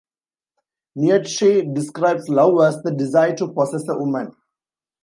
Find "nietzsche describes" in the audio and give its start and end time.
0.95-2.27